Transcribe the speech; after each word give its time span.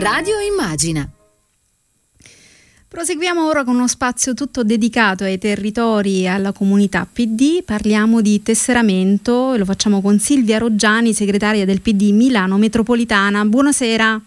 Radio 0.00 0.38
Immagina. 0.38 1.06
Proseguiamo 2.88 3.46
ora 3.46 3.64
con 3.64 3.74
uno 3.74 3.86
spazio 3.86 4.32
tutto 4.32 4.64
dedicato 4.64 5.24
ai 5.24 5.36
territori 5.36 6.22
e 6.22 6.28
alla 6.28 6.52
comunità 6.52 7.06
PD. 7.06 7.62
Parliamo 7.62 8.22
di 8.22 8.42
tesseramento 8.42 9.52
e 9.52 9.58
lo 9.58 9.66
facciamo 9.66 10.00
con 10.00 10.18
Silvia 10.18 10.56
Roggiani, 10.56 11.12
segretaria 11.12 11.66
del 11.66 11.82
PD 11.82 12.12
Milano 12.12 12.56
Metropolitana. 12.56 13.44
Buonasera. 13.44 14.18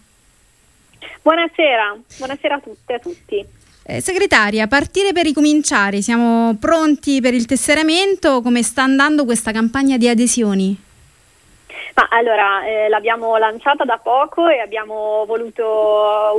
Buonasera, 1.22 1.96
buonasera 2.18 2.54
a 2.54 2.60
tutte 2.60 2.92
e 2.92 2.94
a 2.94 2.98
tutti. 3.00 3.44
Eh, 3.82 4.00
segretaria, 4.00 4.68
partire 4.68 5.12
per 5.12 5.24
ricominciare, 5.24 6.02
siamo 6.02 6.54
pronti 6.54 7.20
per 7.20 7.34
il 7.34 7.46
tesseramento? 7.46 8.42
Come 8.42 8.62
sta 8.62 8.84
andando 8.84 9.24
questa 9.24 9.50
campagna 9.50 9.96
di 9.96 10.08
adesioni? 10.08 10.82
Ma 11.94 12.08
allora, 12.10 12.66
eh, 12.66 12.88
l'abbiamo 12.88 13.36
lanciata 13.36 13.84
da 13.84 13.98
poco 13.98 14.48
e 14.48 14.58
abbiamo 14.58 15.24
voluto 15.26 15.64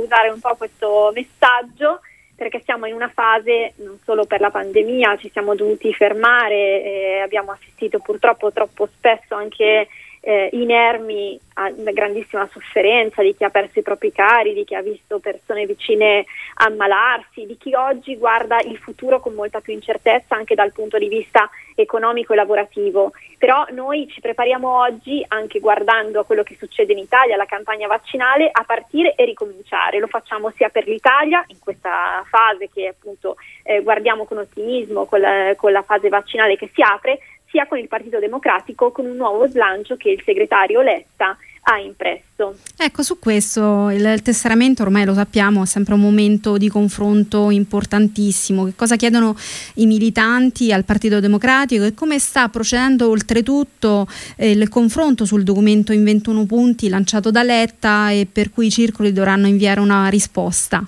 usare 0.02 0.28
un 0.28 0.38
po' 0.38 0.54
questo 0.56 1.10
messaggio 1.14 2.00
perché 2.36 2.60
siamo 2.62 2.84
in 2.84 2.92
una 2.92 3.08
fase, 3.08 3.72
non 3.76 3.98
solo 4.04 4.26
per 4.26 4.40
la 4.40 4.50
pandemia, 4.50 5.16
ci 5.16 5.30
siamo 5.32 5.54
dovuti 5.54 5.92
fermare, 5.94 6.82
e 6.82 7.20
abbiamo 7.20 7.52
assistito 7.52 7.98
purtroppo 7.98 8.52
troppo 8.52 8.86
spesso 8.86 9.34
anche 9.34 9.88
eh, 10.26 10.48
inermi 10.54 11.38
a 11.54 11.72
una 11.76 11.92
grandissima 11.92 12.48
sofferenza 12.50 13.22
di 13.22 13.32
chi 13.36 13.44
ha 13.44 13.50
perso 13.50 13.78
i 13.78 13.82
propri 13.82 14.10
cari, 14.10 14.54
di 14.54 14.64
chi 14.64 14.74
ha 14.74 14.82
visto 14.82 15.20
persone 15.20 15.66
vicine 15.66 16.24
ammalarsi, 16.54 17.46
di 17.46 17.56
chi 17.56 17.74
oggi 17.74 18.16
guarda 18.16 18.58
il 18.60 18.76
futuro 18.76 19.20
con 19.20 19.34
molta 19.34 19.60
più 19.60 19.72
incertezza 19.72 20.34
anche 20.34 20.56
dal 20.56 20.72
punto 20.72 20.98
di 20.98 21.06
vista 21.06 21.48
economico 21.76 22.32
e 22.32 22.36
lavorativo. 22.36 23.12
Però 23.38 23.66
noi 23.70 24.08
ci 24.08 24.20
prepariamo 24.20 24.68
oggi 24.68 25.24
anche 25.28 25.60
guardando 25.60 26.18
a 26.18 26.24
quello 26.24 26.42
che 26.42 26.56
succede 26.58 26.92
in 26.92 26.98
Italia, 26.98 27.36
la 27.36 27.44
campagna 27.44 27.86
vaccinale, 27.86 28.48
a 28.50 28.64
partire 28.64 29.14
e 29.14 29.24
ricominciare. 29.26 30.00
Lo 30.00 30.08
facciamo 30.08 30.50
sia 30.56 30.70
per 30.70 30.88
l'Italia 30.88 31.44
in 31.48 31.60
questa 31.60 32.24
fase 32.28 32.68
che 32.68 32.88
appunto 32.88 33.36
eh, 33.62 33.80
guardiamo 33.80 34.24
con 34.24 34.38
ottimismo 34.38 35.04
con 35.04 35.20
la, 35.20 35.54
con 35.54 35.70
la 35.70 35.82
fase 35.82 36.08
vaccinale 36.08 36.56
che 36.56 36.68
si 36.74 36.82
apre, 36.82 37.20
sia 37.50 37.66
con 37.66 37.78
il 37.78 37.88
Partito 37.88 38.18
Democratico 38.18 38.90
con 38.90 39.06
un 39.06 39.16
nuovo 39.16 39.46
slancio 39.48 39.96
che 39.96 40.10
il 40.10 40.22
segretario 40.24 40.82
Letta 40.82 41.36
ha 41.68 41.78
impresso. 41.80 42.56
Ecco, 42.76 43.02
su 43.02 43.18
questo 43.18 43.90
il, 43.90 44.22
tesseramento 44.22 44.82
ormai 44.82 45.04
lo 45.04 45.14
sappiamo 45.14 45.64
è 45.64 45.66
sempre 45.66 45.94
un 45.94 46.00
momento 46.00 46.58
di 46.58 46.68
confronto 46.68 47.50
importantissimo. 47.50 48.66
Che 48.66 48.74
cosa 48.76 48.94
chiedono 48.96 49.36
i 49.74 49.86
militanti 49.86 50.72
al 50.72 50.84
Partito 50.84 51.18
Democratico 51.18 51.84
e 51.84 51.94
come 51.94 52.18
sta 52.20 52.48
procedendo 52.48 53.08
oltretutto 53.08 54.06
eh, 54.36 54.52
il 54.52 54.68
confronto 54.68 55.24
sul 55.24 55.42
documento 55.42 55.92
in 55.92 56.04
21 56.04 56.46
punti 56.46 56.88
lanciato 56.88 57.32
da 57.32 57.42
Letta 57.42 58.10
e 58.10 58.28
per 58.30 58.50
cui 58.50 58.66
i 58.66 58.70
circoli 58.70 59.12
dovranno 59.12 59.48
inviare 59.48 59.80
una 59.80 60.08
risposta? 60.08 60.86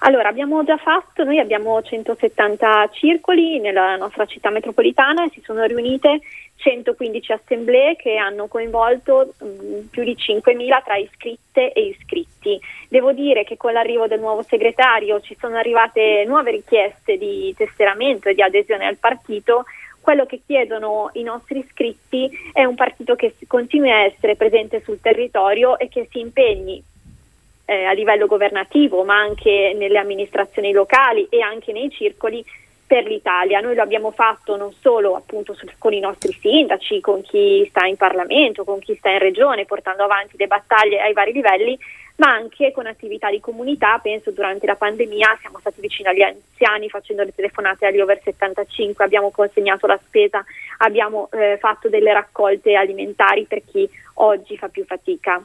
Allora, 0.00 0.28
abbiamo 0.28 0.62
già 0.62 0.76
fatto, 0.76 1.24
noi 1.24 1.40
abbiamo 1.40 1.82
170 1.82 2.90
circoli 2.92 3.58
nella 3.58 3.96
nostra 3.96 4.26
città 4.26 4.48
metropolitana 4.50 5.24
e 5.24 5.30
si 5.30 5.42
sono 5.44 5.64
riunite 5.64 6.20
115 6.54 7.32
assemblee 7.32 7.96
che 7.96 8.16
hanno 8.16 8.46
coinvolto 8.46 9.34
mh, 9.38 9.46
mm, 9.46 9.80
più 9.90 10.04
di 10.04 10.14
5.000 10.14 10.84
tra 10.84 10.96
iscritte 10.96 11.72
e 11.72 11.80
iscritti. 11.86 12.60
Devo 12.88 13.12
dire 13.12 13.42
che 13.42 13.56
con 13.56 13.72
l'arrivo 13.72 14.06
del 14.06 14.20
nuovo 14.20 14.42
segretario 14.42 15.20
ci 15.20 15.36
sono 15.38 15.56
arrivate 15.56 16.24
nuove 16.26 16.52
richieste 16.52 17.18
di 17.18 17.52
tesseramento 17.56 18.28
e 18.28 18.34
di 18.34 18.42
adesione 18.42 18.86
al 18.86 18.98
partito. 18.98 19.64
Quello 20.00 20.26
che 20.26 20.40
chiedono 20.46 21.10
i 21.14 21.22
nostri 21.22 21.58
iscritti 21.58 22.30
è 22.52 22.64
un 22.64 22.76
partito 22.76 23.16
che 23.16 23.34
continui 23.48 23.90
a 23.90 24.04
essere 24.04 24.36
presente 24.36 24.80
sul 24.80 25.00
territorio 25.00 25.76
e 25.76 25.88
che 25.88 26.06
si 26.10 26.20
impegni 26.20 26.82
eh, 27.68 27.84
a 27.84 27.92
livello 27.92 28.26
governativo, 28.26 29.04
ma 29.04 29.18
anche 29.18 29.74
nelle 29.76 29.98
amministrazioni 29.98 30.72
locali 30.72 31.26
e 31.28 31.42
anche 31.42 31.70
nei 31.72 31.90
circoli 31.90 32.42
per 32.86 33.04
l'Italia. 33.04 33.60
Noi 33.60 33.74
lo 33.74 33.82
abbiamo 33.82 34.10
fatto 34.10 34.56
non 34.56 34.72
solo 34.72 35.14
appunto 35.14 35.54
con 35.76 35.92
i 35.92 36.00
nostri 36.00 36.32
sindaci, 36.32 37.02
con 37.02 37.20
chi 37.20 37.66
sta 37.68 37.84
in 37.84 37.96
Parlamento, 37.96 38.64
con 38.64 38.78
chi 38.78 38.96
sta 38.96 39.10
in 39.10 39.18
regione, 39.18 39.66
portando 39.66 40.02
avanti 40.02 40.38
le 40.38 40.46
battaglie 40.46 40.98
ai 40.98 41.12
vari 41.12 41.32
livelli, 41.32 41.78
ma 42.16 42.32
anche 42.32 42.72
con 42.72 42.86
attività 42.86 43.28
di 43.28 43.38
comunità. 43.38 43.98
Penso 43.98 44.30
durante 44.30 44.64
la 44.64 44.76
pandemia 44.76 45.36
siamo 45.38 45.58
stati 45.58 45.82
vicini 45.82 46.08
agli 46.08 46.22
anziani 46.22 46.88
facendo 46.88 47.22
le 47.22 47.34
telefonate 47.34 47.84
agli 47.84 48.00
over 48.00 48.18
75, 48.24 49.04
abbiamo 49.04 49.30
consegnato 49.30 49.86
la 49.86 50.00
spesa, 50.02 50.42
abbiamo 50.78 51.28
eh, 51.32 51.58
fatto 51.60 51.90
delle 51.90 52.14
raccolte 52.14 52.74
alimentari 52.76 53.44
per 53.44 53.60
chi 53.70 53.86
oggi 54.14 54.56
fa 54.56 54.70
più 54.70 54.86
fatica. 54.86 55.44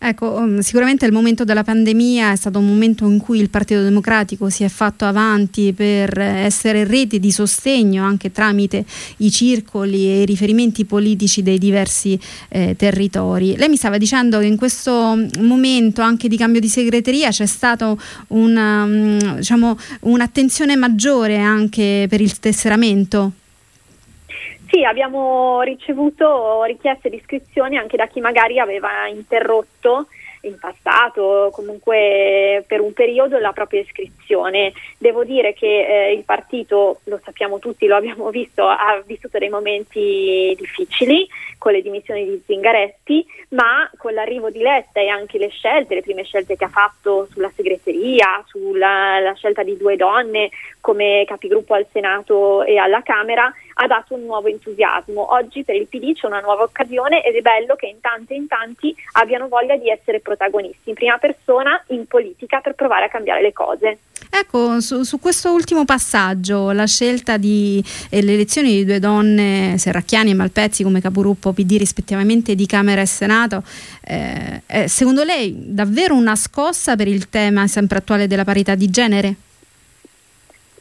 Ecco, 0.00 0.30
um, 0.30 0.60
sicuramente 0.60 1.06
il 1.06 1.12
momento 1.12 1.42
della 1.42 1.64
pandemia 1.64 2.30
è 2.30 2.36
stato 2.36 2.60
un 2.60 2.68
momento 2.68 3.04
in 3.08 3.18
cui 3.18 3.40
il 3.40 3.50
Partito 3.50 3.82
Democratico 3.82 4.48
si 4.48 4.62
è 4.62 4.68
fatto 4.68 5.04
avanti 5.04 5.72
per 5.72 6.16
essere 6.16 6.84
rete 6.84 7.18
di 7.18 7.32
sostegno 7.32 8.04
anche 8.04 8.30
tramite 8.30 8.84
i 9.18 9.30
circoli 9.32 10.06
e 10.06 10.22
i 10.22 10.24
riferimenti 10.24 10.84
politici 10.84 11.42
dei 11.42 11.58
diversi 11.58 12.18
eh, 12.48 12.76
territori. 12.76 13.56
Lei 13.56 13.68
mi 13.68 13.76
stava 13.76 13.98
dicendo 13.98 14.38
che 14.38 14.46
in 14.46 14.56
questo 14.56 15.18
momento 15.40 16.00
anche 16.00 16.28
di 16.28 16.36
cambio 16.36 16.60
di 16.60 16.68
segreteria 16.68 17.30
c'è 17.30 17.46
stata 17.46 17.92
una, 18.28 18.84
um, 18.84 19.36
diciamo, 19.38 19.76
un'attenzione 20.02 20.76
maggiore 20.76 21.38
anche 21.38 22.06
per 22.08 22.20
il 22.20 22.38
tesseramento. 22.38 23.32
Sì, 24.70 24.84
abbiamo 24.84 25.62
ricevuto 25.62 26.62
richieste 26.64 27.08
di 27.08 27.16
iscrizioni 27.16 27.78
anche 27.78 27.96
da 27.96 28.06
chi 28.06 28.20
magari 28.20 28.58
aveva 28.58 29.06
interrotto 29.06 30.08
in 30.42 30.58
passato, 30.58 31.50
comunque 31.52 32.62
per 32.66 32.80
un 32.80 32.92
periodo 32.92 33.38
la 33.38 33.52
propria 33.52 33.80
iscrizione. 33.80 34.72
Devo 34.98 35.24
dire 35.24 35.52
che 35.54 35.66
eh, 35.66 36.12
il 36.12 36.22
partito, 36.24 37.00
lo 37.04 37.20
sappiamo 37.24 37.58
tutti, 37.58 37.86
lo 37.86 37.96
abbiamo 37.96 38.28
visto, 38.30 38.66
ha 38.66 39.02
vissuto 39.04 39.38
dei 39.38 39.48
momenti 39.48 40.54
difficili 40.56 41.26
con 41.56 41.72
le 41.72 41.82
dimissioni 41.82 42.24
di 42.24 42.40
Zingaretti, 42.44 43.26
ma 43.50 43.90
con 43.96 44.12
l'arrivo 44.12 44.50
di 44.50 44.60
Letta 44.60 45.00
e 45.00 45.08
anche 45.08 45.38
le 45.38 45.48
scelte, 45.48 45.94
le 45.94 46.02
prime 46.02 46.24
scelte 46.24 46.56
che 46.56 46.64
ha 46.64 46.68
fatto 46.68 47.26
sulla 47.30 47.50
segreteria, 47.54 48.42
sulla 48.46 49.32
scelta 49.34 49.62
di 49.62 49.76
due 49.76 49.96
donne 49.96 50.50
come 50.80 51.24
capigruppo 51.26 51.74
al 51.74 51.86
Senato 51.90 52.62
e 52.62 52.78
alla 52.78 53.02
Camera, 53.02 53.52
ha 53.80 53.86
dato 53.86 54.14
un 54.14 54.24
nuovo 54.24 54.48
entusiasmo. 54.48 55.32
Oggi 55.34 55.64
per 55.64 55.76
il 55.76 55.86
PD 55.86 56.14
c'è 56.14 56.26
una 56.26 56.40
nuova 56.40 56.62
occasione 56.62 57.22
ed 57.22 57.34
è 57.34 57.40
bello 57.40 57.76
che 57.76 57.86
in 57.86 58.00
tanti 58.00 58.32
e 58.32 58.36
in 58.36 58.48
tanti 58.48 58.94
abbiano 59.12 59.48
voglia 59.48 59.76
di 59.76 59.88
essere 59.88 60.20
protagonisti 60.20 60.88
in 60.88 60.94
prima 60.94 61.18
persona 61.18 61.82
in 61.88 62.06
politica 62.06 62.60
per 62.60 62.74
provare 62.74 63.04
a 63.04 63.08
cambiare 63.08 63.40
le 63.40 63.52
cose. 63.52 63.98
Ecco, 64.30 64.80
su, 64.80 65.04
su, 65.04 65.20
questo 65.20 65.52
ultimo 65.52 65.84
passaggio, 65.84 66.72
la 66.72 66.86
scelta 66.86 67.36
di 67.36 67.82
eh, 68.10 68.20
le 68.20 68.32
elezioni 68.32 68.70
di 68.70 68.84
due 68.84 68.98
donne, 68.98 69.76
Serracchiani 69.78 70.30
e 70.30 70.34
Malpezzi 70.34 70.82
come 70.82 71.00
capogruppo 71.00 71.52
PD 71.52 71.76
rispettivamente 71.78 72.54
di 72.54 72.66
Camera 72.66 73.00
e 73.00 73.06
Senato, 73.06 73.62
eh, 74.02 74.62
è 74.66 74.86
secondo 74.88 75.22
lei 75.22 75.54
davvero 75.56 76.14
una 76.14 76.34
scossa 76.34 76.96
per 76.96 77.06
il 77.06 77.28
tema 77.30 77.68
sempre 77.68 77.98
attuale 77.98 78.26
della 78.26 78.44
parità 78.44 78.74
di 78.74 78.90
genere? 78.90 79.36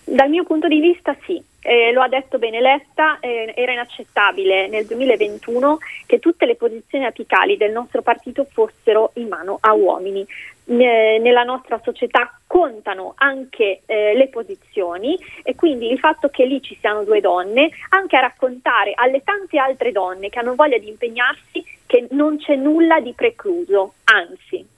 Dal 0.09 0.29
mio 0.29 0.45
punto 0.45 0.69
di 0.69 0.79
vista 0.79 1.13
sì, 1.25 1.43
eh, 1.59 1.91
lo 1.91 2.01
ha 2.01 2.07
detto 2.07 2.37
Beneletta, 2.37 3.19
eh, 3.19 3.51
era 3.53 3.73
inaccettabile 3.73 4.69
nel 4.69 4.85
2021 4.85 5.79
che 6.05 6.19
tutte 6.19 6.45
le 6.45 6.55
posizioni 6.55 7.03
apicali 7.03 7.57
del 7.57 7.73
nostro 7.73 8.01
partito 8.01 8.47
fossero 8.49 9.11
in 9.15 9.27
mano 9.27 9.57
a 9.59 9.73
uomini. 9.73 10.25
Ne, 10.69 11.19
nella 11.19 11.43
nostra 11.43 11.81
società 11.83 12.39
contano 12.47 13.15
anche 13.17 13.81
eh, 13.85 14.15
le 14.15 14.29
posizioni 14.29 15.19
e 15.43 15.55
quindi 15.55 15.91
il 15.91 15.99
fatto 15.99 16.29
che 16.29 16.45
lì 16.45 16.61
ci 16.61 16.77
siano 16.79 17.03
due 17.03 17.19
donne, 17.19 17.69
anche 17.89 18.15
a 18.15 18.21
raccontare 18.21 18.93
alle 18.95 19.23
tante 19.25 19.57
altre 19.59 19.91
donne 19.91 20.29
che 20.29 20.39
hanno 20.39 20.55
voglia 20.55 20.77
di 20.77 20.87
impegnarsi 20.87 21.65
che 21.85 22.07
non 22.11 22.37
c'è 22.37 22.55
nulla 22.55 23.01
di 23.01 23.11
precluso, 23.11 23.95
anzi. 24.05 24.75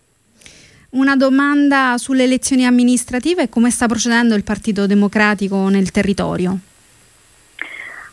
Una 0.92 1.16
domanda 1.16 1.98
sulle 2.00 2.24
elezioni 2.24 2.66
amministrative 2.66 3.44
e 3.44 3.50
come 3.50 3.70
sta 3.70 3.86
procedendo 3.86 4.34
il 4.34 4.44
Partito 4.44 4.88
Democratico 4.88 5.68
nel 5.68 5.92
territorio? 5.92 6.58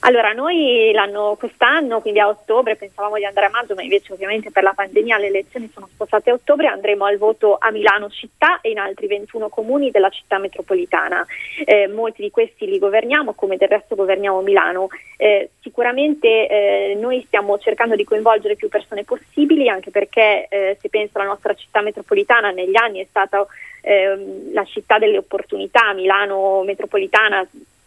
Allora, 0.06 0.30
noi 0.32 0.92
l'anno 0.92 1.34
quest'anno, 1.36 2.00
quindi 2.00 2.20
a 2.20 2.28
ottobre, 2.28 2.76
pensavamo 2.76 3.16
di 3.16 3.24
andare 3.24 3.46
a 3.46 3.50
maggio, 3.50 3.74
ma 3.74 3.82
invece 3.82 4.12
ovviamente 4.12 4.52
per 4.52 4.62
la 4.62 4.72
pandemia 4.72 5.18
le 5.18 5.26
elezioni 5.26 5.68
sono 5.74 5.88
spostate 5.92 6.30
a 6.30 6.34
ottobre, 6.34 6.68
andremo 6.68 7.04
al 7.04 7.18
voto 7.18 7.56
a 7.58 7.72
Milano 7.72 8.08
città 8.08 8.60
e 8.60 8.70
in 8.70 8.78
altri 8.78 9.08
21 9.08 9.48
comuni 9.48 9.90
della 9.90 10.08
città 10.10 10.38
metropolitana. 10.38 11.26
Eh, 11.64 11.88
molti 11.88 12.22
di 12.22 12.30
questi 12.30 12.66
li 12.66 12.78
governiamo, 12.78 13.34
come 13.34 13.56
del 13.56 13.66
resto 13.66 13.96
governiamo 13.96 14.42
Milano. 14.42 14.86
Eh, 15.16 15.50
sicuramente 15.60 16.46
eh, 16.46 16.96
noi 17.00 17.24
stiamo 17.26 17.58
cercando 17.58 17.96
di 17.96 18.04
coinvolgere 18.04 18.54
più 18.54 18.68
persone 18.68 19.02
possibili, 19.02 19.68
anche 19.68 19.90
perché 19.90 20.46
eh, 20.48 20.78
se 20.80 20.88
penso 20.88 21.18
alla 21.18 21.30
nostra 21.30 21.52
città 21.54 21.80
metropolitana, 21.80 22.52
negli 22.52 22.76
anni 22.76 23.00
è 23.00 23.06
stata 23.10 23.44
ehm, 23.80 24.52
la 24.52 24.64
città 24.64 24.98
delle 24.98 25.18
opportunità, 25.18 25.92
Milano 25.94 26.62
metropolitana 26.62 27.44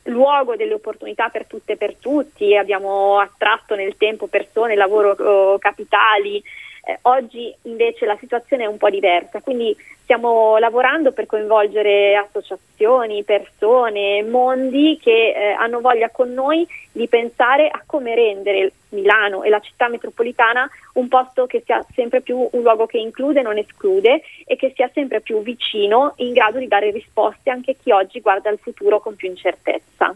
luogo 0.10 0.56
delle 0.56 0.74
opportunità 0.74 1.30
per 1.30 1.46
tutte 1.46 1.74
e 1.74 1.78
per 1.78 1.96
tutti, 1.96 2.56
abbiamo 2.56 3.20
attratto 3.20 3.76
nel 3.76 3.96
tempo 3.98 4.28
persone, 4.28 4.76
lavoro, 4.76 5.58
capitali, 5.58 6.42
Eh, 6.90 6.98
oggi 7.04 7.54
invece 7.64 8.08
la 8.08 8.18
situazione 8.20 8.64
è 8.64 8.68
un 8.68 8.78
po' 8.78 8.90
diversa, 8.90 9.42
quindi 9.42 9.76
stiamo 10.02 10.58
lavorando 10.58 11.12
per 11.12 11.28
coinvolgere 11.28 12.16
associazioni, 12.16 13.24
persone, 13.24 14.24
mondi 14.24 14.98
che 15.00 15.36
eh, 15.36 15.52
hanno 15.52 15.82
voglia 15.82 16.10
con 16.10 16.34
noi 16.34 16.68
di 16.92 17.08
pensare 17.08 17.68
a 17.68 17.84
come 17.86 18.16
rendere 18.16 18.72
Milano 18.90 19.44
e 19.44 19.50
la 19.50 19.60
città 19.60 19.88
metropolitana 19.88 20.68
un 20.94 21.08
posto 21.08 21.46
che 21.46 21.62
sia 21.64 21.86
sempre 21.94 22.22
più 22.22 22.50
un 22.52 22.62
luogo 22.64 22.88
che 22.88 22.98
include, 22.98 23.44
non 23.44 23.60
esclude 23.60 24.24
e 24.48 24.56
che 24.56 24.74
sia 24.76 24.90
sempre 24.92 25.22
più 25.22 25.44
vicino, 25.44 26.14
in 26.18 26.34
grado 26.34 26.58
di 26.58 26.68
dare 26.68 26.90
risposte 26.90 27.52
anche 27.52 27.72
a 27.72 27.76
chi 27.80 27.92
oggi 27.92 28.20
guarda 28.20 28.50
al 28.50 28.58
futuro 28.58 29.00
con 29.00 29.16
più 29.16 29.30
incertezza. 29.30 30.16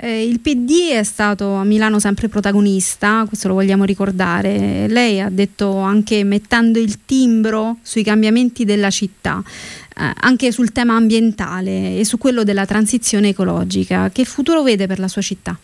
Eh, 0.00 0.22
il 0.24 0.38
PD 0.38 0.92
è 0.92 1.02
stato 1.02 1.54
a 1.54 1.64
Milano 1.64 1.98
sempre 1.98 2.28
protagonista, 2.28 3.24
questo 3.26 3.48
lo 3.48 3.54
vogliamo 3.54 3.82
ricordare. 3.82 4.86
Lei 4.86 5.20
ha 5.20 5.28
detto 5.28 5.78
anche 5.78 6.22
mettendo 6.22 6.78
il 6.78 7.04
timbro 7.04 7.78
sui 7.82 8.04
cambiamenti 8.04 8.64
della 8.64 8.90
città, 8.90 9.42
eh, 9.44 10.12
anche 10.20 10.52
sul 10.52 10.70
tema 10.70 10.94
ambientale 10.94 11.98
e 11.98 12.04
su 12.04 12.16
quello 12.16 12.44
della 12.44 12.64
transizione 12.64 13.30
ecologica. 13.30 14.08
Che 14.10 14.24
futuro 14.24 14.62
vede 14.62 14.86
per 14.86 15.00
la 15.00 15.08
sua 15.08 15.20
città? 15.20 15.58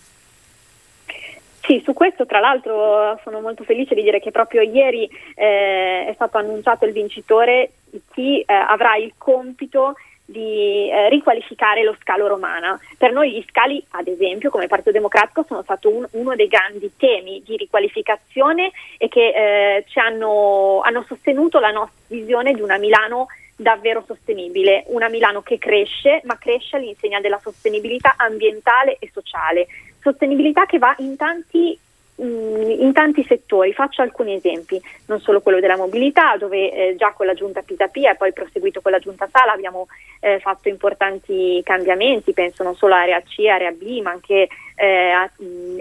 Sì, 1.61 1.81
su 1.85 1.93
questo 1.93 2.27
tra 2.27 2.41
l'altro 2.41 3.19
sono 3.23 3.41
molto 3.41 3.63
felice 3.63 3.95
di 3.95 4.03
dire 4.03 4.19
che 4.19 4.33
proprio 4.33 4.63
ieri 4.63 5.09
eh, 5.37 6.07
è 6.07 6.13
stato 6.15 6.39
annunciato 6.39 6.85
il 6.87 6.93
vincitore, 6.93 7.71
chi 8.13 8.41
eh, 8.41 8.53
avrà 8.53 8.97
il 8.97 9.13
compito 9.17 9.95
eh, 10.27 11.09
riqualificare 11.11 11.83
lo 11.83 11.97
scalo 12.01 12.27
romana. 12.27 12.79
Per 12.97 13.13
noi 13.13 13.33
gli 13.33 13.45
scali, 13.49 13.85
ad 13.91 14.09
esempio, 14.09 14.51
come 14.51 14.67
Partito 14.67 14.91
Democratico, 14.91 15.45
sono 15.47 15.63
stato 15.63 15.95
un, 15.95 16.07
uno 16.13 16.35
dei 16.35 16.49
grandi 16.49 16.91
temi 16.97 17.43
di 17.45 17.57
riqualificazione 17.57 18.71
e 18.99 19.09
che 19.09 19.29
eh, 19.29 19.85
ci 19.87 19.99
hanno, 19.99 20.81
hanno 20.83 21.05
sostenuto 21.07 21.59
la 21.59 21.71
nostra 21.71 22.03
visione 22.09 22.53
di 22.53 22.61
una 22.61 22.79
Milano 22.79 23.27
davvero 23.57 24.03
sostenibile, 24.07 24.85
una 24.89 25.09
Milano 25.09 25.43
che 25.43 25.59
cresce, 25.59 26.21
ma 26.25 26.37
cresce 26.39 26.77
all'insegna 26.77 27.21
della 27.21 27.39
sostenibilità 27.39 28.15
ambientale 28.17 28.97
e 28.99 29.11
sociale. 29.13 29.67
Sostenibilità 30.01 30.67
che 30.67 30.79
va 30.79 30.95
in 30.99 31.17
tanti 31.17 31.79
in 32.17 32.93
tanti 32.93 33.25
settori, 33.25 33.73
faccio 33.73 34.03
alcuni 34.03 34.35
esempi, 34.35 34.81
non 35.07 35.21
solo 35.21 35.41
quello 35.41 35.59
della 35.59 35.77
mobilità, 35.77 36.37
dove 36.37 36.71
eh, 36.71 36.97
già 36.97 37.13
con 37.13 37.27
la 37.27 37.35
giunta 37.35 37.63
Pisapia 37.63 38.13
e 38.13 38.17
poi 38.17 38.33
proseguito 38.33 38.81
con 38.81 38.93
la 38.93 39.01
giunta 39.01 39.29
Sala 39.31 39.53
abbiamo 39.53 39.89
eh, 40.21 40.39
fatto 40.39 40.69
importanti 40.69 41.61
cambiamenti, 41.65 42.33
penso 42.33 42.63
non 42.63 42.77
solo 42.77 42.95
a 42.95 43.01
area 43.01 43.21
C, 43.23 43.47
area 43.47 43.73
B, 43.73 44.01
ma 44.01 44.11
anche 44.11 44.49
eh, 44.77 45.11
a, 45.11 45.29
mm, 45.43 45.81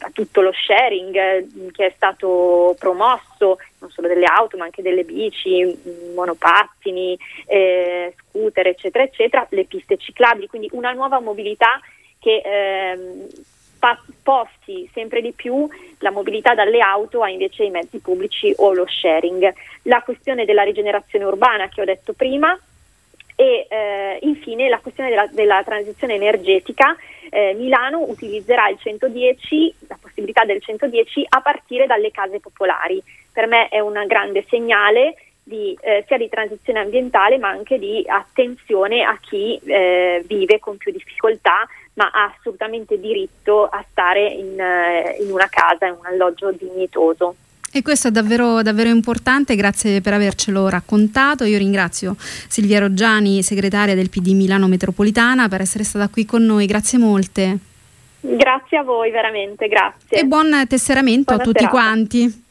a, 0.00 0.10
tutto 0.12 0.40
lo 0.40 0.52
sharing 0.52 1.16
eh, 1.16 1.46
che 1.72 1.86
è 1.86 1.92
stato 1.96 2.76
promosso, 2.78 3.58
non 3.78 3.90
solo 3.90 4.06
delle 4.06 4.26
auto 4.26 4.56
ma 4.56 4.64
anche 4.64 4.82
delle 4.82 5.02
bici, 5.02 5.64
mm, 5.64 6.14
monopattini, 6.14 7.18
eh, 7.46 8.14
scooter, 8.28 8.68
eccetera, 8.68 9.02
eccetera, 9.02 9.46
le 9.50 9.64
piste 9.64 9.96
ciclabili, 9.96 10.46
quindi 10.46 10.68
una 10.72 10.92
nuova 10.92 11.18
mobilità 11.18 11.80
che 12.20 12.40
ehm, 12.44 13.26
sposti 14.08 14.88
sempre 14.92 15.20
di 15.20 15.32
più 15.32 15.68
la 15.98 16.10
mobilità 16.10 16.54
dalle 16.54 16.80
auto 16.80 17.22
a 17.22 17.28
invece 17.28 17.64
i 17.64 17.70
mezzi 17.70 17.98
pubblici 17.98 18.52
o 18.58 18.72
lo 18.72 18.86
sharing. 18.86 19.52
La 19.82 20.02
questione 20.02 20.44
della 20.44 20.62
rigenerazione 20.62 21.24
urbana 21.24 21.68
che 21.68 21.80
ho 21.80 21.84
detto 21.84 22.12
prima 22.12 22.56
e 23.34 23.66
eh, 23.68 24.18
infine 24.22 24.68
la 24.68 24.78
questione 24.78 25.10
della, 25.10 25.26
della 25.30 25.62
transizione 25.64 26.14
energetica. 26.14 26.96
Eh, 27.30 27.54
Milano 27.54 28.04
utilizzerà 28.08 28.68
il 28.68 28.78
110, 28.78 29.74
la 29.88 29.98
possibilità 30.00 30.44
del 30.44 30.60
110 30.60 31.26
a 31.28 31.40
partire 31.40 31.86
dalle 31.86 32.10
case 32.10 32.40
popolari. 32.40 33.02
Per 33.32 33.46
me 33.46 33.68
è 33.68 33.80
un 33.80 34.00
grande 34.06 34.44
segnale 34.48 35.16
di, 35.42 35.76
eh, 35.80 36.04
sia 36.06 36.18
di 36.18 36.28
transizione 36.28 36.78
ambientale 36.78 37.36
ma 37.38 37.48
anche 37.48 37.78
di 37.78 38.04
attenzione 38.06 39.02
a 39.02 39.18
chi 39.20 39.58
eh, 39.64 40.22
vive 40.26 40.60
con 40.60 40.76
più 40.76 40.92
difficoltà 40.92 41.66
ma 41.94 42.10
ha 42.12 42.34
assolutamente 42.36 42.98
diritto 42.98 43.64
a 43.66 43.84
stare 43.90 44.26
in, 44.28 44.58
eh, 44.58 45.18
in 45.20 45.30
una 45.30 45.48
casa, 45.48 45.86
in 45.86 45.96
un 45.98 46.06
alloggio 46.06 46.52
dignitoso. 46.52 47.36
E 47.74 47.80
questo 47.80 48.08
è 48.08 48.10
davvero, 48.10 48.60
davvero, 48.62 48.90
importante, 48.90 49.56
grazie 49.56 50.02
per 50.02 50.12
avercelo 50.12 50.68
raccontato. 50.68 51.44
Io 51.44 51.56
ringrazio 51.56 52.16
Silvia 52.18 52.78
Roggiani, 52.78 53.42
segretaria 53.42 53.94
del 53.94 54.10
PD 54.10 54.32
Milano 54.32 54.68
Metropolitana, 54.68 55.48
per 55.48 55.62
essere 55.62 55.82
stata 55.82 56.08
qui 56.08 56.26
con 56.26 56.44
noi. 56.44 56.66
Grazie 56.66 56.98
molte. 56.98 57.58
Grazie 58.20 58.78
a 58.78 58.82
voi, 58.82 59.10
veramente, 59.10 59.68
grazie. 59.68 60.18
E 60.18 60.24
buon 60.24 60.64
tesseramento 60.68 61.34
Buona 61.34 61.42
a 61.42 61.44
tutti 61.44 61.64
serata. 61.64 61.76
quanti. 61.76 62.44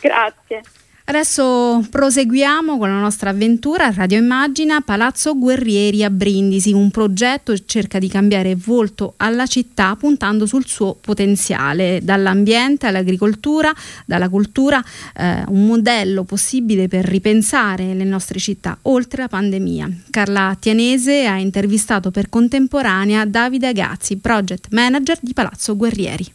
Grazie. 0.00 0.62
Adesso 1.08 1.86
proseguiamo 1.88 2.78
con 2.78 2.88
la 2.88 2.98
nostra 2.98 3.30
avventura 3.30 3.92
Radio 3.92 4.18
Immagina 4.18 4.80
Palazzo 4.80 5.38
Guerrieri 5.38 6.02
a 6.02 6.10
Brindisi, 6.10 6.72
un 6.72 6.90
progetto 6.90 7.52
che 7.52 7.62
cerca 7.64 8.00
di 8.00 8.08
cambiare 8.08 8.56
volto 8.56 9.14
alla 9.18 9.46
città 9.46 9.94
puntando 9.94 10.46
sul 10.46 10.66
suo 10.66 10.96
potenziale, 11.00 12.00
dall'ambiente 12.02 12.88
all'agricoltura, 12.88 13.72
dalla 14.04 14.28
cultura, 14.28 14.82
eh, 15.14 15.44
un 15.46 15.66
modello 15.66 16.24
possibile 16.24 16.88
per 16.88 17.04
ripensare 17.04 17.94
le 17.94 18.04
nostre 18.04 18.40
città 18.40 18.76
oltre 18.82 19.22
la 19.22 19.28
pandemia. 19.28 19.88
Carla 20.10 20.56
Tianese 20.58 21.24
ha 21.26 21.38
intervistato 21.38 22.10
per 22.10 22.28
contemporanea 22.28 23.24
Davide 23.24 23.68
Agazzi, 23.68 24.16
project 24.16 24.72
manager 24.72 25.18
di 25.20 25.32
Palazzo 25.32 25.76
Guerrieri. 25.76 26.34